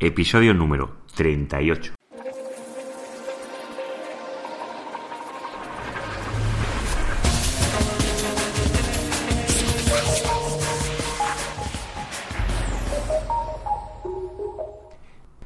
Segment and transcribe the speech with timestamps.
[0.00, 1.94] Episodio número 38.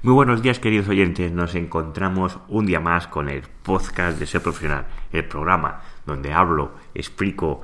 [0.03, 4.43] Muy buenos días queridos oyentes, nos encontramos un día más con el podcast de Ser
[4.43, 7.62] Profesional, el programa donde hablo, explico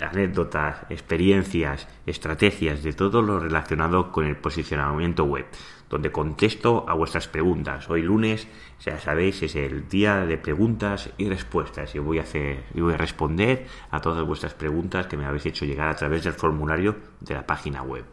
[0.00, 5.46] anécdotas, experiencias, estrategias de todo lo relacionado con el posicionamiento web,
[5.90, 7.90] donde contesto a vuestras preguntas.
[7.90, 8.46] Hoy lunes,
[8.78, 12.94] ya sabéis, es el día de preguntas y respuestas y voy a hacer y voy
[12.94, 16.96] a responder a todas vuestras preguntas que me habéis hecho llegar a través del formulario
[17.20, 18.04] de la página web.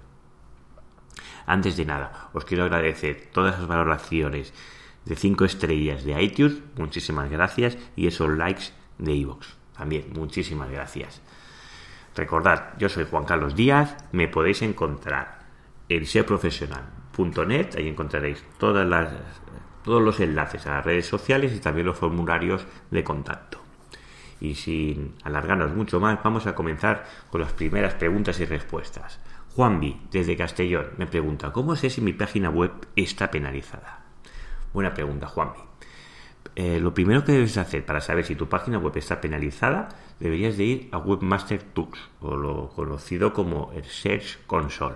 [1.45, 4.54] Antes de nada, os quiero agradecer todas las valoraciones
[5.05, 11.21] de 5 estrellas de iTunes, muchísimas gracias, y esos likes de iVoox, también muchísimas gracias.
[12.16, 15.46] Recordad, yo soy Juan Carlos Díaz, me podéis encontrar
[15.88, 16.05] en
[17.17, 19.09] seoprofesional.net, ahí encontraréis todas las,
[19.84, 23.60] todos los enlaces a las redes sociales y también los formularios de contacto.
[24.40, 29.20] Y sin alargarnos mucho más, vamos a comenzar con las primeras preguntas y respuestas.
[29.55, 34.05] Juanvi, desde Castellón, me pregunta, ¿cómo sé si mi página web está penalizada?
[34.71, 35.60] Buena pregunta, Juanvi.
[36.55, 40.57] Eh, lo primero que debes hacer para saber si tu página web está penalizada, deberías
[40.57, 44.95] de ir a Webmaster Tools, o lo conocido como el Search Console.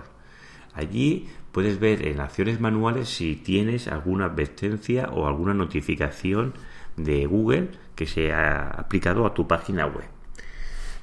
[0.74, 6.54] Allí puedes ver en acciones manuales si tienes alguna advertencia o alguna notificación
[6.96, 10.06] de Google que se ha aplicado a tu página web.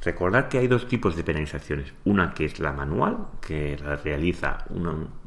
[0.03, 1.93] Recordad que hay dos tipos de penalizaciones.
[2.05, 4.65] Una que es la manual, que la realiza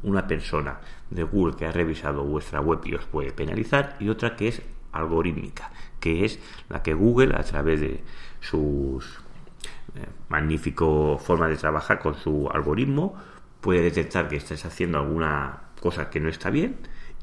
[0.01, 0.79] una, persona
[1.11, 3.95] de Google que ha revisado vuestra web y os puede penalizar.
[3.99, 8.03] Y otra que es algorítmica, que es la que Google, a través de
[8.39, 9.05] sus
[9.95, 13.15] eh, magnífico forma de trabajar con su algoritmo,
[13.63, 16.75] puede detectar que estás haciendo alguna cosa que no está bien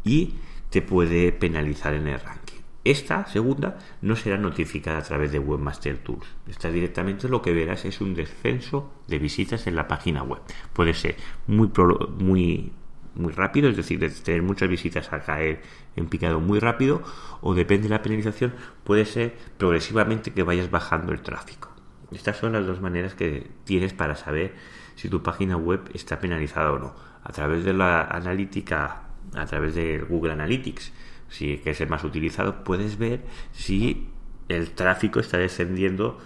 [0.03, 0.37] y
[0.71, 2.61] te puede penalizar en el ranking.
[2.83, 6.27] Esta segunda no será notificada a través de Webmaster Tools.
[6.49, 10.41] Esta directamente lo que verás es un descenso de visitas en la página web.
[10.73, 11.17] Puede ser
[11.47, 11.71] muy,
[12.19, 12.73] muy
[13.15, 15.61] muy rápido, es decir, de tener muchas visitas a caer
[15.97, 17.03] en picado muy rápido,
[17.43, 18.55] o depende de la penalización,
[18.85, 21.71] puede ser progresivamente que vayas bajando el tráfico.
[22.13, 24.55] Estas son las dos maneras que tienes para saber
[24.95, 26.95] si tu página web está penalizada o no.
[27.23, 29.03] A través de la analítica,
[29.35, 30.93] a través de Google Analytics,
[31.29, 34.09] si que es el más utilizado, puedes ver si
[34.49, 36.19] el tráfico está descendiendo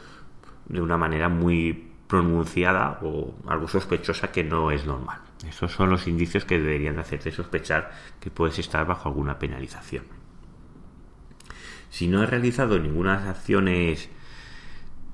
[0.67, 5.21] de una manera muy pronunciada o algo sospechosa que no es normal.
[5.49, 10.05] Esos son los indicios que deberían hacerte sospechar que puedes estar bajo alguna penalización.
[11.91, 14.09] Si no has realizado ninguna acciones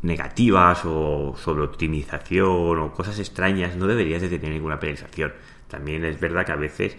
[0.03, 5.33] negativas o sobre optimización o cosas extrañas, no deberías de tener ninguna penalización.
[5.69, 6.97] También es verdad que a veces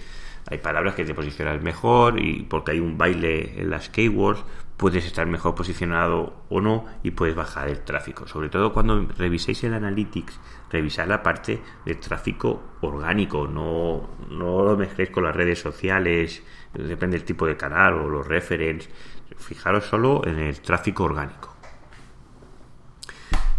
[0.50, 4.44] hay palabras que te posicionas mejor y porque hay un baile en las keywords
[4.82, 8.26] puedes estar mejor posicionado o no y puedes bajar el tráfico.
[8.26, 10.40] Sobre todo cuando reviséis el Analytics,
[10.72, 16.42] revisad la parte de tráfico orgánico, no, no lo mezcléis con las redes sociales,
[16.74, 18.90] depende del tipo de canal o los referents.
[19.38, 21.61] Fijaros solo en el tráfico orgánico.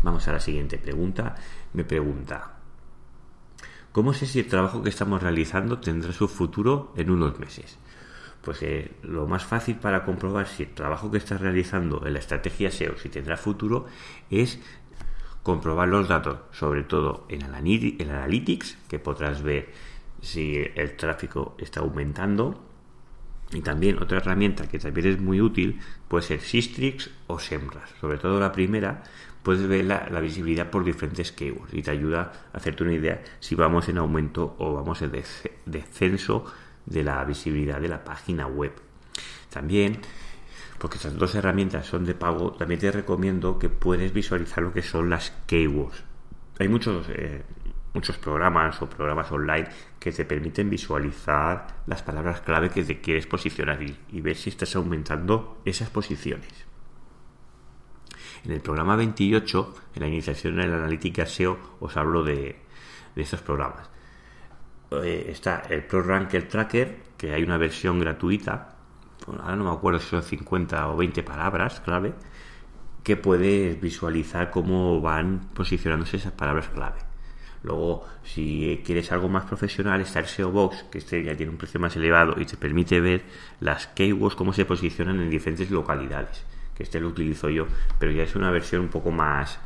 [0.03, 1.37] Vamos a la siguiente pregunta.
[1.73, 2.55] Me pregunta,
[3.93, 7.79] ¿cómo sé si el trabajo que estamos realizando tendrá su futuro en unos meses?
[8.43, 12.19] Pues eh, lo más fácil para comprobar si el trabajo que estás realizando en la
[12.19, 13.87] estrategia SEO si tendrá futuro
[14.31, 14.59] es
[15.45, 19.71] comprobar los datos, sobre todo en, el Analytics, que podrás ver
[20.21, 22.61] si el tráfico está aumentando.
[23.53, 27.91] Y también otra herramienta que también es muy útil puede ser Sistrix o Semras.
[28.01, 29.03] Sobre todo la primera,
[29.43, 33.55] puedes ver la, visibilidad por diferentes keywords y te ayuda a hacerte una idea si
[33.55, 35.13] vamos en aumento o vamos en
[35.67, 36.45] descenso
[36.87, 38.73] de la visibilidad de la página web.
[39.51, 40.01] También,
[40.79, 44.83] porque estas dos herramientas son de pago, también te recomiendo que puedes visualizar lo que
[44.83, 46.05] son las keywords.
[46.59, 47.43] Hay muchos, eh,
[47.95, 53.27] muchos programas o programas online que te permiten visualizar las palabras clave que te quieres
[53.27, 56.72] posicionar y, ver si estás aumentando esas posiciones.
[58.45, 62.57] En el programa 28, en la iniciación en la analítica SEO, os hablo de,
[63.15, 63.89] de estos programas.
[64.91, 68.77] Eh, está el Pro Ranker Tracker, que hay una versión gratuita,
[69.27, 72.15] ahora no me acuerdo si son 50 o 20 palabras clave,
[73.03, 76.99] que puedes visualizar cómo van posicionándose esas palabras clave.
[77.63, 81.59] Luego, si quieres algo más profesional, está el SEO Box, que este ya tiene un
[81.59, 83.23] precio más elevado y te permite ver
[83.61, 86.45] las keywords, cómo se posicionan en diferentes localidades.
[86.83, 87.67] Este lo utilizo yo,
[87.99, 89.59] pero ya es una versión un poco más,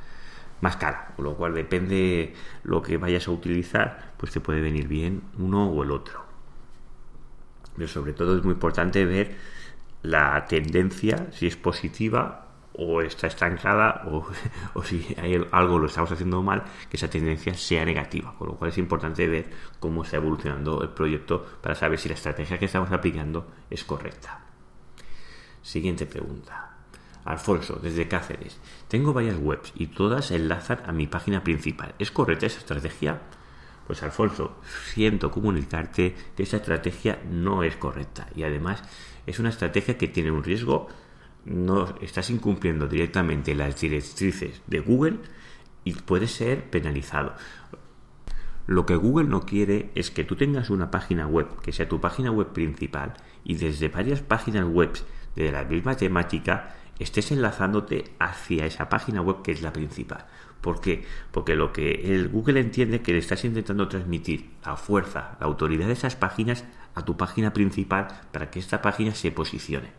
[0.61, 4.87] más cara, con lo cual depende lo que vayas a utilizar, pues te puede venir
[4.89, 6.25] bien uno o el otro.
[7.77, 9.37] Pero sobre todo es muy importante ver
[10.03, 12.47] la tendencia, si es positiva
[12.79, 17.85] o está estancada o, si hay algo lo estamos haciendo mal, que esa tendencia sea
[17.85, 18.35] negativa.
[18.39, 22.15] Con lo cual es importante ver cómo está evolucionando el proyecto para saber si la
[22.15, 24.41] estrategia que estamos aplicando es correcta.
[25.63, 26.76] Siguiente pregunta.
[27.27, 28.59] Alfonso, desde Cáceres.
[28.89, 31.95] Tengo varias webs y todas enlazan a mi página principal.
[31.99, 33.21] ¿Es correcta esa estrategia?
[33.87, 34.57] Pues Alfonso,
[34.93, 38.83] siento comunicarte que esa estrategia no es correcta y además
[39.27, 40.89] es una estrategia que tiene un riesgo
[41.47, 45.19] no estás incumpliendo directamente las directrices de Google
[45.85, 47.35] y puedes ser penalizado.
[48.67, 52.01] Lo que Google no quiere es que tú tengas una página web que sea tu
[52.01, 53.15] página web principal
[53.45, 54.93] y desde varias páginas web
[55.37, 60.27] de la misma temática estés enlazándote hacia esa página web que es la principal.
[60.61, 61.05] ¿Por qué?
[61.31, 65.87] Porque lo que el Google entiende que le estás intentando transmitir la fuerza, la autoridad
[65.87, 66.65] de esas páginas
[66.95, 69.91] a tu página principal para que esta página se posicione.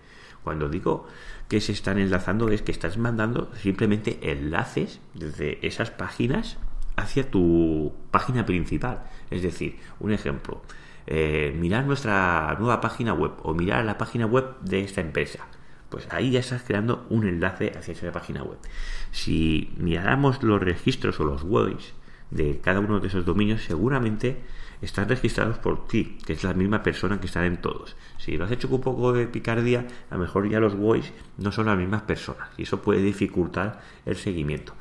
[0.43, 1.07] Cuando digo
[1.47, 6.57] que se están enlazando es que estás mandando simplemente enlaces desde esas páginas
[6.95, 9.03] hacia tu página principal.
[9.29, 10.61] Es decir, un ejemplo,
[11.05, 15.47] eh, mirar nuestra nueva página web o mirar la página web de esta empresa.
[15.89, 18.57] Pues ahí ya estás creando un enlace hacia esa página web.
[19.11, 21.93] Si miráramos los registros o los webs
[22.29, 24.41] de cada uno de esos dominios, seguramente
[24.81, 27.95] están registrados por ti, que es la misma persona que está en todos.
[28.17, 31.13] Si lo has hecho con un poco de picardía, a lo mejor ya los voice
[31.37, 34.73] no son las mismas personas y eso puede dificultar el seguimiento.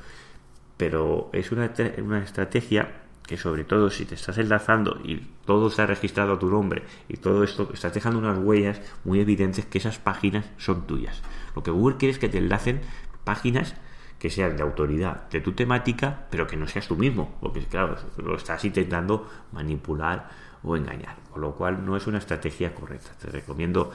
[0.75, 5.85] Pero es una, una estrategia que sobre todo si te estás enlazando y todo está
[5.85, 9.99] registrado a tu nombre y todo esto, estás dejando unas huellas muy evidentes que esas
[9.99, 11.21] páginas son tuyas.
[11.55, 12.81] Lo que Google quiere es que te enlacen
[13.25, 13.75] páginas
[14.17, 17.97] que sean de autoridad de tu temática, pero que no seas tú mismo, porque claro,
[18.17, 20.29] lo estás intentando manipular
[20.63, 23.11] o engañar, con lo cual no es una estrategia correcta.
[23.19, 23.91] Te recomiendo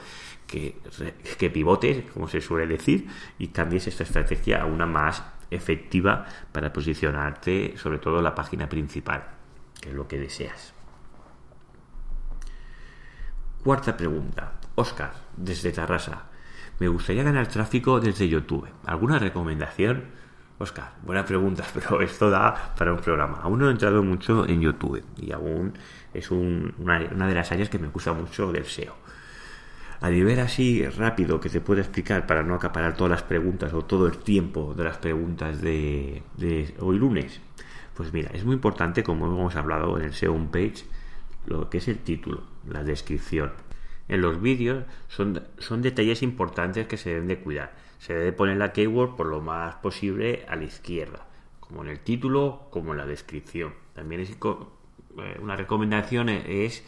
[0.47, 0.77] que,
[1.37, 3.07] que pivotes, como se suele decir,
[3.37, 5.23] y cambies esta estrategia a una más
[5.55, 9.23] efectiva para posicionarte, sobre todo la página principal,
[9.79, 10.73] que es lo que deseas.
[13.63, 14.53] Cuarta pregunta.
[14.75, 16.23] Oscar, desde Tarrasa.
[16.79, 18.67] Me gustaría ganar tráfico desde YouTube.
[18.85, 20.05] ¿Alguna recomendación?
[20.57, 23.39] Oscar, buena pregunta, pero esto da para un programa.
[23.41, 25.73] Aún no he entrado mucho en YouTube y aún
[26.13, 28.95] es una, de las áreas que me gusta mucho del SEO.
[30.03, 33.85] A nivel así rápido que te puedo explicar para no acaparar todas las preguntas o
[33.85, 37.39] todo el tiempo de las preguntas de, de hoy lunes,
[37.93, 40.83] pues mira, es muy importante, como hemos hablado en el SEO page,
[41.45, 43.53] lo que es el título, la descripción,
[44.09, 47.73] en los vídeos son, son detalles importantes que se deben de cuidar.
[47.99, 51.27] Se debe poner la keyword por lo más posible a la izquierda,
[51.61, 53.73] como en el título, como en la descripción.
[53.93, 56.83] También es eh, una recomendación es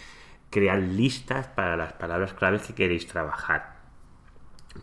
[0.56, 3.76] crear listas para las palabras claves que queréis trabajar.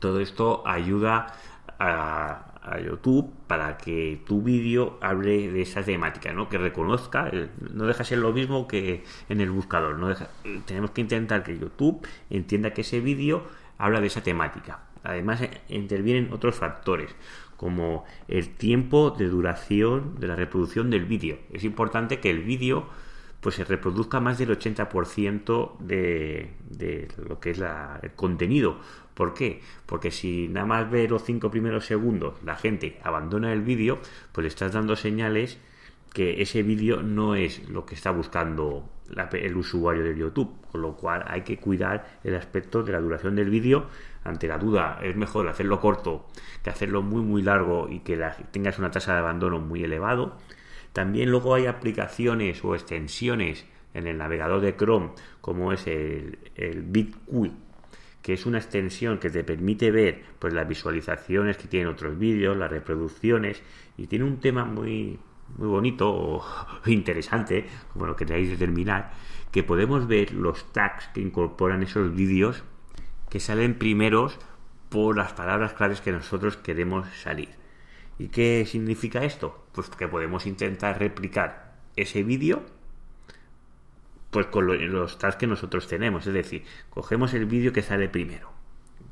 [0.00, 1.32] Todo esto ayuda
[1.78, 2.48] a,
[2.86, 6.48] YouTube para que tu vídeo hable de esa temática, ¿no?
[6.48, 10.14] Que reconozca, eh, no deja ser lo mismo que en el buscador, no
[10.66, 13.42] tenemos que intentar que YouTube entienda que ese vídeo
[13.78, 14.80] habla de esa temática.
[15.02, 17.16] Además, eh, intervienen otros factores,
[17.56, 21.38] como el tiempo de duración de la reproducción del vídeo.
[21.50, 22.86] Es importante que el vídeo
[23.42, 28.78] pues se reproduzca más del 80% de, de, lo que es el contenido.
[29.14, 29.60] ¿Por qué?
[29.84, 33.98] Porque si nada más ve los cinco primeros segundos la gente abandona el vídeo,
[34.30, 35.58] pues le estás dando señales
[36.14, 38.88] que ese vídeo no es lo que está buscando
[39.32, 43.34] el usuario de YouTube, con lo cual hay que cuidar el aspecto de la duración
[43.34, 43.86] del vídeo.
[44.24, 46.26] Ante la duda, es mejor hacerlo corto
[46.62, 50.38] que hacerlo muy muy largo y que tengas una tasa de abandono muy elevado.
[50.92, 56.82] También luego hay aplicaciones o extensiones en el navegador de Chrome, como es el, el
[56.82, 57.52] BitQuick,
[58.22, 62.56] que es una extensión que te permite ver pues, las visualizaciones que tienen otros vídeos,
[62.56, 63.62] las reproducciones,
[63.96, 65.18] y tiene un tema muy,
[65.56, 66.44] muy bonito o
[66.86, 69.12] interesante, como lo que tenéis que terminar,
[69.50, 72.64] que podemos ver los tags que incorporan esos vídeos
[73.28, 74.38] que salen primeros
[74.88, 77.61] por las palabras claves que nosotros queremos salir.
[78.18, 79.66] ¿Y qué significa esto?
[79.72, 82.62] Pues que podemos intentar replicar ese vídeo
[84.32, 86.26] pues con los tags que nosotros tenemos.
[86.26, 88.50] Es decir, cogemos el vídeo que sale primero.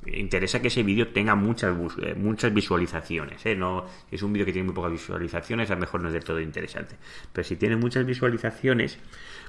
[0.07, 3.45] Interesa que ese vídeo tenga muchas, eh, muchas visualizaciones.
[3.45, 3.55] ¿eh?
[3.55, 6.21] No, es un vídeo que tiene muy pocas visualizaciones, a lo mejor no es de
[6.21, 6.97] todo interesante.
[7.35, 8.99] Pero si tiene muchas visualizaciones,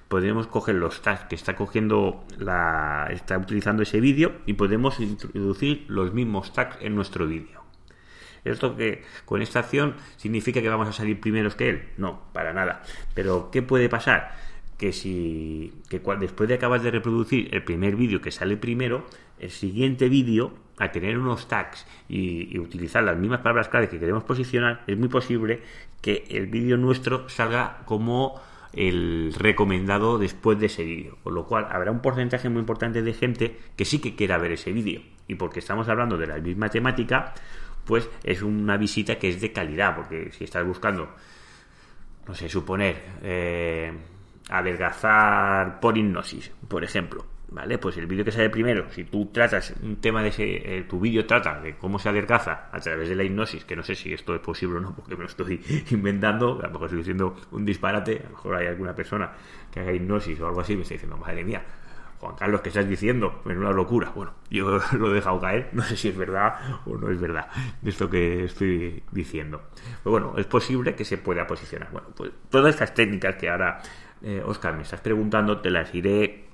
[0.09, 5.85] podemos coger los tags que está cogiendo la, está utilizando ese vídeo y podemos introducir
[5.87, 7.60] los mismos tags en nuestro vídeo.
[8.43, 11.83] ¿Esto que con esta acción significa que vamos a salir primeros que él?
[11.97, 12.83] No, para nada.
[13.13, 14.31] Pero ¿qué puede pasar?
[14.81, 19.05] que si que después de acabar de reproducir el primer vídeo que sale primero,
[19.39, 24.23] el siguiente vídeo, a tener unos tags y, utilizar las mismas palabras clave que queremos
[24.23, 25.61] posicionar, es muy posible
[26.01, 28.41] que el vídeo nuestro salga como
[28.73, 31.17] el recomendado después de ese vídeo.
[31.23, 34.53] Con lo cual habrá un porcentaje muy importante de gente que sí que quiera ver
[34.53, 35.03] ese vídeo.
[35.27, 37.35] Y porque estamos hablando de la misma temática,
[37.91, 39.93] pues es una visita que es de calidad.
[39.93, 41.09] Porque si estás buscando,
[42.25, 43.91] no sé, suponer, eh,
[44.49, 47.25] adelgazar por hipnosis, por ejemplo.
[47.49, 47.77] ¿Vale?
[47.79, 51.01] Pues el vídeo que sale primero, si tú tratas un tema de ese, eh, tu
[51.01, 54.13] vídeo trata de cómo se adelgaza a través de la hipnosis, que no sé si
[54.13, 57.35] esto es posible o no, porque me lo estoy inventando, a lo mejor estoy diciendo
[57.51, 59.33] un disparate, a lo mejor hay alguna persona
[59.69, 61.61] que haga hipnosis o algo así, me está diciendo, madre mía,
[62.21, 63.41] Juan Carlos, ¿qué estás diciendo?
[63.49, 64.11] Es una locura.
[64.15, 66.53] Bueno, yo lo he dejado caer, no sé si es verdad
[66.85, 67.47] o no es verdad
[67.83, 69.63] esto que estoy diciendo.
[70.03, 71.89] Pero bueno, es posible que se pueda posicionar.
[71.91, 73.81] Bueno, pues todas estas técnicas que ahora
[74.21, 76.45] eh, Oscar, me estás preguntando, te las iré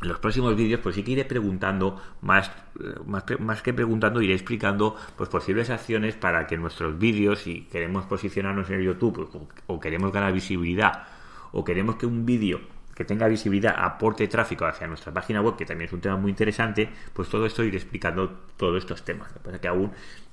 [0.00, 4.22] en los próximos vídeos, pues sí que iré preguntando más, eh, más, más, que preguntando,
[4.22, 9.74] iré explicando pues posibles acciones para que nuestros vídeos, si queremos posicionarnos en YouTube o,
[9.74, 11.08] o queremos ganar visibilidad
[11.52, 12.60] o queremos que un vídeo
[12.94, 16.30] que tenga visibilidad aporte tráfico hacia nuestra página web, que también es un tema muy
[16.30, 19.32] interesante, pues todo esto iré explicando todos estos temas.
[19.34, 19.92] Lo que que aún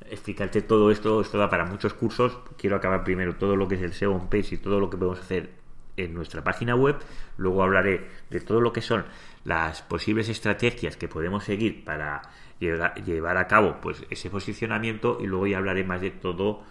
[0.09, 2.37] explicarte todo esto, esto da para muchos cursos.
[2.57, 4.97] Quiero acabar primero todo lo que es el SEO on page y todo lo que
[4.97, 5.51] podemos hacer
[5.97, 6.97] en nuestra página web.
[7.37, 9.05] Luego hablaré de todo lo que son
[9.43, 12.21] las posibles estrategias que podemos seguir para
[12.59, 16.63] llevar a cabo pues ese posicionamiento y luego ya hablaré más de todo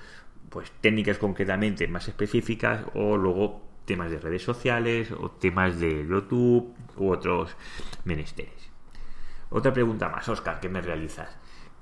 [0.48, 6.74] pues técnicas concretamente más específicas o luego temas de redes sociales o temas de YouTube
[6.96, 7.56] u otros
[8.04, 8.70] menesteres.
[9.50, 11.36] Otra pregunta más, Oscar, que me realizas.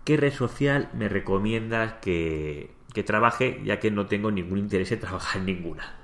[0.04, 5.00] ¿Qué red social me recomiendas que, que trabaje ya que no tengo ningún interés en
[5.00, 5.98] trabajar en ninguna?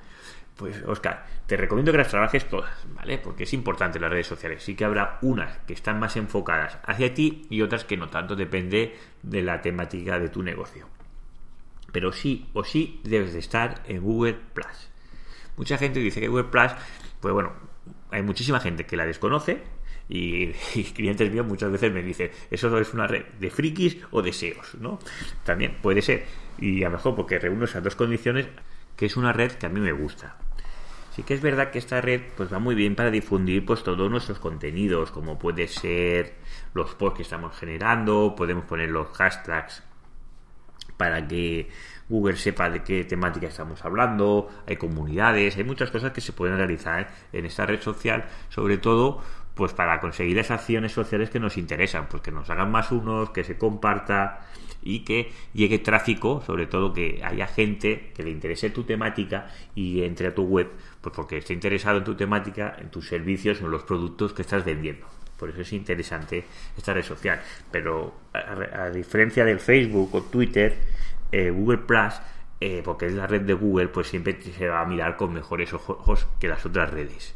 [0.57, 3.19] Pues, Oscar, te recomiendo que las trabajes todas, ¿vale?
[3.19, 4.63] Porque es importante las redes sociales.
[4.63, 8.37] Sí que habrá unas que están más enfocadas hacia ti y otras que no tanto,
[8.37, 10.87] depende de la temática de tu negocio.
[11.91, 14.91] Pero sí o sí debes de estar en Google Plus.
[15.57, 16.49] Mucha gente dice que Google
[17.21, 17.53] pues bueno,
[18.11, 19.63] hay muchísima gente que la desconoce
[20.09, 20.53] y,
[20.95, 24.99] clientes míos muchas veces me dicen, eso es una red de frikis o deseos, ¿no?
[25.45, 26.25] También puede ser.
[26.59, 28.47] Y a lo mejor porque reúne esas dos condiciones,
[28.97, 30.37] que es una red que a mí me gusta.
[31.15, 34.11] Sí que es verdad que esta red pues va muy bien para difundir pues todos
[34.11, 36.35] nuestros contenidos, como puede ser
[36.75, 39.85] los posts que estamos generando, podemos poner los hashtags
[40.97, 41.69] para que
[42.09, 46.57] Google sepa de qué temática estamos hablando, hay comunidades, hay muchas cosas que se pueden
[46.57, 49.23] realizar en esta red social, sobre todo
[49.55, 53.31] pues para conseguir esas acciones sociales que nos interesan, pues que nos hagan más unos,
[53.31, 54.47] que se comparta
[54.83, 60.03] y que llegue tráfico, sobre todo que haya gente que le interese tu temática y
[60.03, 60.71] entre a tu web,
[61.01, 64.65] pues porque esté interesado en tu temática, en tus servicios, en los productos que estás
[64.65, 65.07] vendiendo.
[65.39, 66.45] Por eso es interesante
[66.77, 67.41] esta red social.
[67.71, 70.77] Pero a, diferencia del Facebook o Twitter,
[71.35, 72.15] eh, Google Plus,
[72.61, 75.73] eh, porque es la red de Google, pues siempre se va a mirar con mejores
[75.75, 77.35] ojos que las otras redes.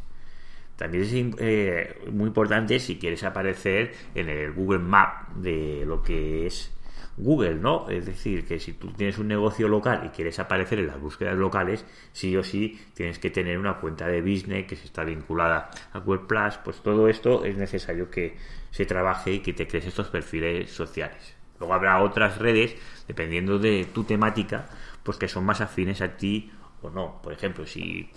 [0.77, 6.47] También es eh, muy importante si quieres aparecer en el Google Map de lo que
[6.47, 6.73] es
[7.17, 7.89] Google, ¿no?
[7.89, 11.37] Es decir, que si tú tienes un negocio local y quieres aparecer en las búsquedas
[11.37, 15.71] locales, sí o sí tienes que tener una cuenta de business que se está vinculada
[15.93, 18.37] a Google Plus, pues todo esto es necesario que
[18.71, 21.38] se trabaje y que te crees estos perfiles sociales.
[21.59, 24.67] Luego habrá otras redes, dependiendo de tu temática,
[25.03, 27.21] pues que son más afines a ti o no.
[27.23, 28.11] Por ejemplo, si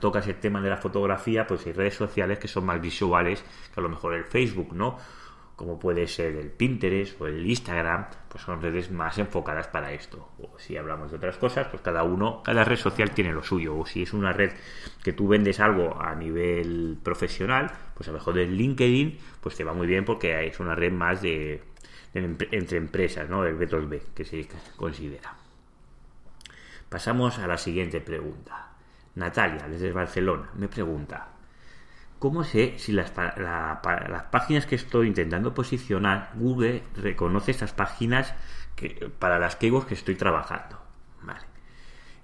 [0.00, 3.80] tocas el tema de la fotografía, pues hay redes sociales que son más visuales que
[3.80, 4.98] a lo mejor el Facebook, ¿no?
[5.58, 10.28] como puede ser el Pinterest o el Instagram, pues son redes más enfocadas para esto.
[10.38, 13.76] O si hablamos de otras cosas, pues cada uno, cada red social tiene lo suyo.
[13.76, 14.52] O si es una red
[15.02, 19.64] que tú vendes algo a nivel profesional, pues a lo mejor de LinkedIn, pues te
[19.64, 21.60] va muy bien porque es una red más de,
[22.14, 23.44] entre empresas, ¿no?
[23.44, 25.34] El B2B, que se considera.
[26.88, 28.72] Pasamos a la siguiente pregunta.
[29.14, 31.28] Natalia, desde Barcelona, me pregunta,
[32.18, 38.34] ¿Cómo sé si las, las páginas que estoy intentando posicionar, Google reconoce estas páginas
[38.74, 40.80] que, para las keywords que estoy trabajando?
[41.22, 41.46] Vale.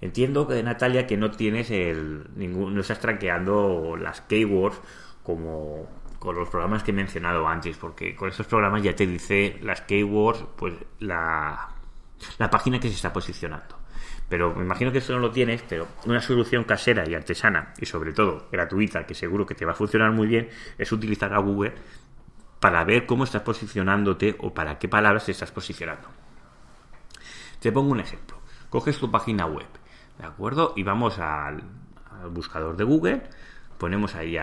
[0.01, 4.81] Entiendo que Natalia que no tienes el ningún, no estás traqueando las keywords
[5.23, 5.87] como
[6.25, 9.81] con los programas que he mencionado antes, porque con estos programas ya te dice las
[9.81, 11.69] keywords, pues la,
[12.37, 13.77] la página que se está posicionando.
[14.27, 17.85] Pero me imagino que esto no lo tienes, pero una solución casera y artesana y
[17.85, 21.37] sobre todo gratuita, que seguro que te va a funcionar muy bien, es utilizar a
[21.37, 21.73] Google
[22.59, 26.07] para ver cómo estás posicionándote o para qué palabras te estás posicionando.
[27.59, 28.37] Te pongo un ejemplo.
[28.69, 29.67] Coges tu página web,
[30.17, 30.73] ¿de acuerdo?
[30.75, 31.63] Y vamos al,
[32.31, 33.21] buscador de Google,
[33.77, 34.37] ponemos allí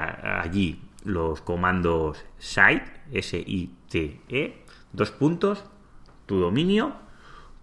[1.04, 5.64] los comandos site, S-I-T-E, dos puntos,
[6.26, 6.94] tu dominio,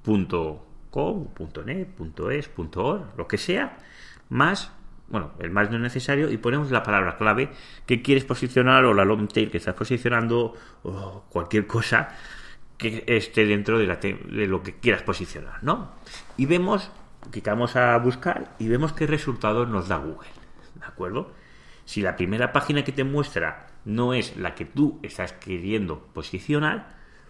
[0.03, 3.77] punto com, punto net, punto es, punto org, lo que sea,
[4.29, 4.72] más,
[5.08, 7.51] bueno, el más no es necesario, y ponemos la palabra clave
[7.86, 10.53] que quieres posicionar o la long tail que estás posicionando
[10.84, 12.10] o cualquier cosa
[12.77, 15.91] que esté dentro de, la de lo que quieras posicionar, ¿no?
[16.38, 16.91] Y vemos,
[17.29, 20.29] clicamos a buscar y vemos qué resultado nos da Google,
[20.75, 21.31] ¿de acuerdo?
[21.89, 26.89] Si la primera página que te muestra no es la que tú estás queriendo posicionar,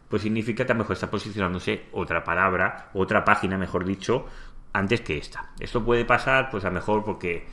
[0.09, 4.25] pues significa que a lo mejor está posicionándose otra palabra, otra página, mejor dicho,
[4.73, 5.51] antes que esta.
[5.61, 7.47] Esto puede pasar, pues a lo mejor porque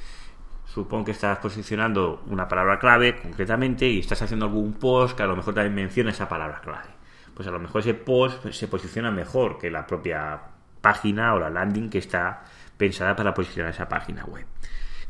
[0.64, 5.28] supongo que estás posicionando una palabra clave concretamente y estás haciendo algún post que a
[5.28, 6.88] lo mejor también menciona esa palabra clave.
[7.36, 10.40] Pues a lo mejor ese post se posiciona mejor que la propia
[10.80, 12.42] página o la landing que está
[12.76, 14.44] pensada para posicionar esa página web.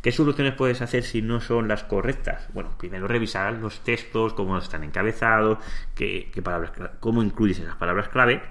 [0.02, 2.48] ¿Qué soluciones puedes hacer si no son las correctas?
[2.52, 5.58] Bueno, primero revisar los textos, cómo están encabezados,
[5.94, 8.42] qué, palabras, cómo incluyes esas palabras clave,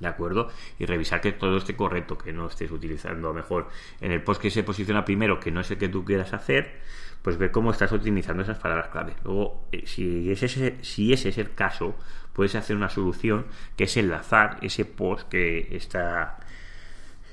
[0.00, 0.48] ¿de acuerdo?
[0.78, 3.68] Y revisar que todo esté correcto, que no estés utilizando mejor
[4.00, 6.80] en el post que se posiciona primero, que no es el que tú quieras hacer,
[7.22, 9.14] pues ver cómo estás utilizando esas palabras clave.
[9.24, 11.94] Luego, eh, si ese, si ese es el caso,
[12.32, 16.38] puedes hacer una solución que es enlazar ese post que está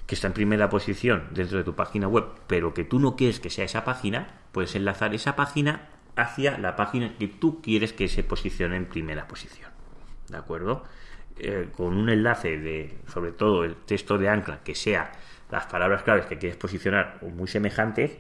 [0.10, 3.40] que está en primera posición dentro de tu página web, pero que tú no quieres
[3.40, 8.08] que sea esa página, puedes enlazar esa página hacia la página que tú quieres que
[8.08, 9.70] se posicione en primera posición.
[10.28, 10.84] ¿De acuerdo?
[11.38, 15.12] Eh, con un enlace de, sobre todo el texto de ancla, que sea
[15.52, 18.18] las palabras claves que quieres posicionar muy semejantes,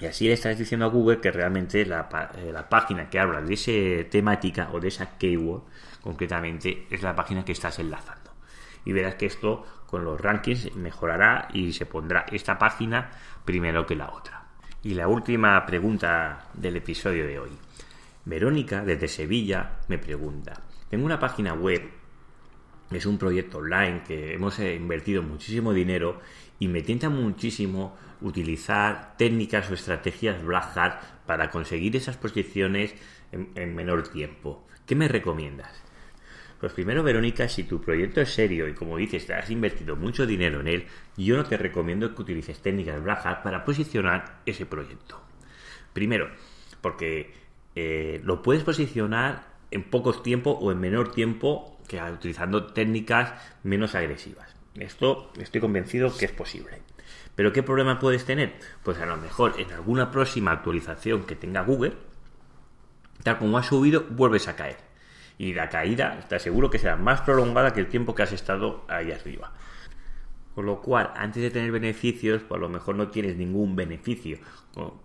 [0.00, 2.08] y así le estás diciendo a Google que realmente la,
[2.38, 5.62] eh, la, página que habla de esa temática o de esa keyword,
[6.00, 8.31] concretamente, es la página que estás enlazando.
[8.84, 13.10] Y verás que esto con los rankings mejorará y se pondrá esta página
[13.44, 14.46] primero que la otra.
[14.82, 17.50] Y la última pregunta del episodio de hoy.
[18.24, 21.90] Verónica desde Sevilla me pregunta, tengo una página web,
[22.90, 26.20] es un proyecto online que hemos invertido muchísimo dinero
[26.58, 32.94] y me tienta muchísimo utilizar técnicas o estrategias Black Hat para conseguir esas posiciones
[33.32, 34.66] en menor tiempo.
[34.86, 35.82] ¿Qué me recomiendas?
[36.62, 40.26] Pues primero, Verónica, si tu proyecto es serio y como dices, te has invertido mucho
[40.26, 45.20] dinero en él, yo no te recomiendo que utilices técnicas Black para posicionar ese proyecto.
[45.92, 46.30] Primero,
[46.80, 47.34] porque
[47.74, 53.32] eh, lo puedes posicionar en pocos tiempo o en menor tiempo que utilizando técnicas
[53.64, 54.54] menos agresivas.
[54.76, 56.80] Esto estoy convencido que es posible.
[57.34, 58.54] Pero ¿qué problema puedes tener?
[58.84, 61.94] Pues a lo mejor en alguna próxima actualización que tenga Google,
[63.24, 64.91] tal como ha subido, vuelves a caer
[65.38, 68.84] y la caída está seguro que será más prolongada que el tiempo que has estado
[68.88, 69.52] ahí arriba.
[70.54, 74.38] Con lo cual, antes de tener beneficios, pues a lo mejor no tienes ningún beneficio,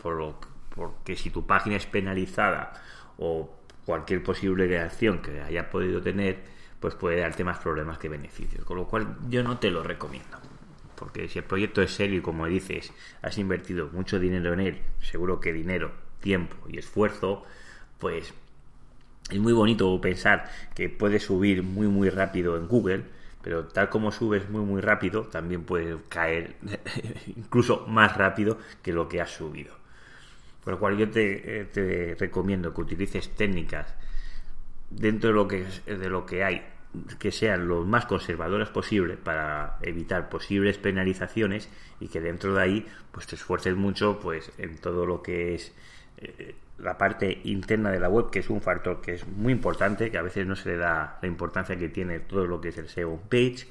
[0.02, 0.40] por lo,
[0.76, 2.74] porque si tu página es penalizada
[3.18, 3.50] o
[3.86, 6.40] cualquier posible reacción que haya podido tener,
[6.80, 8.66] pues puede darte más problemas que beneficios.
[8.66, 10.38] Con lo cual, yo no te lo recomiendo.
[10.96, 14.82] Porque si el proyecto es serio y como dices, has invertido mucho dinero en él,
[15.00, 17.44] seguro que dinero, tiempo y esfuerzo,
[18.00, 18.34] pues
[19.30, 23.04] es muy bonito pensar que puedes subir muy muy rápido en Google,
[23.42, 26.56] pero tal como subes muy muy rápido, también puedes caer
[27.28, 29.76] incluso más rápido que lo que has subido.
[30.64, 33.94] Por lo cual yo te, eh, recomiendo que utilices técnicas
[34.90, 36.62] dentro de lo que, de lo que hay
[37.20, 42.88] que sean lo más conservadoras posible para evitar posibles penalizaciones y que dentro de ahí
[43.12, 45.74] pues te esfuerces mucho pues en todo lo que es
[46.18, 50.12] eh, la parte interna de la web, que es un factor que es muy importante,
[50.12, 52.78] que a veces no se le da la importancia que tiene todo lo que es
[52.78, 53.68] el SEO page,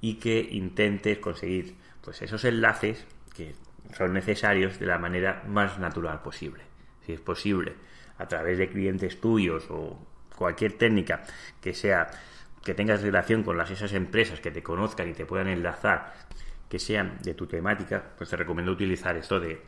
[0.00, 3.54] y que intentes conseguir pues esos enlaces que
[3.96, 6.64] son necesarios de la manera más natural posible.
[7.06, 7.74] Si es posible,
[8.18, 9.98] a través de clientes tuyos o
[10.36, 11.22] cualquier técnica
[11.60, 12.10] que sea
[12.64, 16.14] que tengas relación con las esas empresas que te conozcan y te puedan enlazar,
[16.68, 19.60] que sean de tu temática, pues te recomiendo utilizar esto de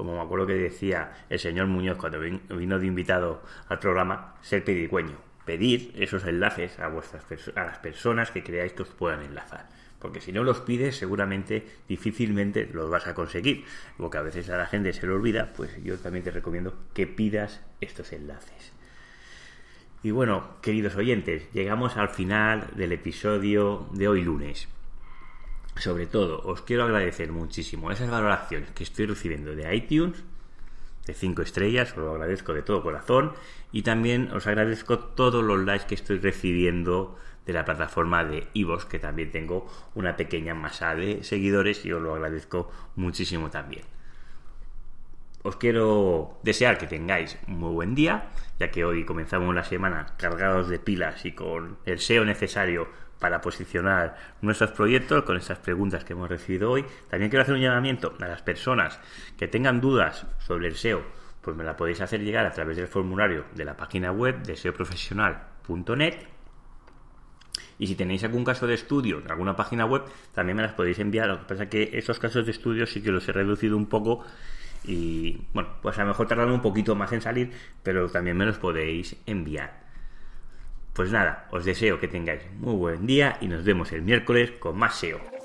[0.00, 4.64] como me acuerdo que decía el señor Muñoz cuando vino de invitado al programa, ser
[4.64, 5.18] pedigüeño.
[5.44, 9.68] Pedir esos enlaces a, vuestras, a las personas que creáis que os puedan enlazar.
[9.98, 13.66] Porque si no los pides, seguramente difícilmente los vas a conseguir.
[13.98, 17.06] Porque a veces a la gente se le olvida, pues yo también te recomiendo que
[17.06, 18.72] pidas estos enlaces.
[20.02, 24.66] Y bueno, queridos oyentes, llegamos al final del episodio de hoy lunes
[25.76, 30.22] sobre todo, os quiero agradecer muchísimo esas valoraciones que estoy recibiendo de iTunes,
[31.06, 33.32] de 5 estrellas, os lo agradezco de todo corazón,
[33.72, 38.84] y también os agradezco todos los likes que estoy recibiendo de la plataforma de Ivos,
[38.84, 43.84] que también tengo una pequeña masa de seguidores y os lo agradezco muchísimo también.
[45.42, 48.28] os quiero desear que tengáis un muy buen día,
[48.58, 52.88] ya que hoy comenzamos la semana cargados de pilas y con el SEO necesario
[53.20, 56.84] para posicionar nuestros proyectos con estas preguntas que hemos recibido hoy.
[57.08, 58.98] También quiero hacer un llamamiento a las personas
[59.38, 61.02] que tengan dudas sobre el SEO,
[61.40, 64.56] pues me la podéis hacer llegar a través del formulario de la página web de
[64.56, 66.14] seoprofesional.net.
[67.78, 70.02] Y si tenéis algún caso de estudio en alguna página web,
[70.34, 71.28] también me las podéis enviar.
[71.28, 73.86] Lo que pasa es que esos casos de estudio sí que los he reducido un
[73.86, 74.24] poco
[74.84, 77.52] y bueno, pues a lo mejor tardan un poquito más en salir,
[77.82, 79.89] pero también me los podéis enviar.
[80.92, 84.76] Pues nada, os deseo que tengáis muy buen día y nos vemos el miércoles con
[84.76, 85.39] más SEO.